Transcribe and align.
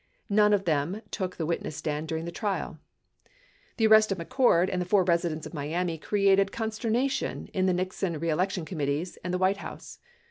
None 0.31 0.51
of 0.51 0.65
them 0.65 1.03
took 1.11 1.35
the 1.35 1.45
witness 1.45 1.75
stand 1.75 2.07
during 2.07 2.25
the 2.25 2.31
trial. 2.31 2.79
The 3.77 3.85
arrest 3.85 4.11
of 4.11 4.17
McCord 4.17 4.67
and 4.67 4.81
the 4.81 4.85
four 4.87 5.03
residents 5.03 5.45
of 5.45 5.53
Miami 5.53 5.99
created 5.99 6.51
con 6.51 6.71
sternation 6.71 7.49
in 7.51 7.67
the 7.67 7.73
Nixon 7.73 8.17
reelection 8.19 8.65
committees 8.65 9.19
and 9.23 9.31
the 9.31 9.37
White 9.37 9.57
House. 9.57 9.99